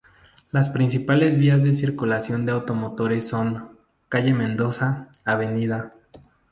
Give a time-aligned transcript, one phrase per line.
[0.49, 3.77] Las principales vías de circulación de automotores son:
[4.09, 5.93] calle Mendoza; Av.